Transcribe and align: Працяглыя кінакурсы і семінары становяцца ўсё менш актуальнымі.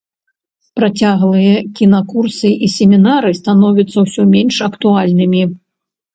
Працяглыя 0.77 1.57
кінакурсы 1.79 2.49
і 2.69 2.71
семінары 2.77 3.31
становяцца 3.41 3.97
ўсё 4.09 4.27
менш 4.33 4.55
актуальнымі. 4.71 5.47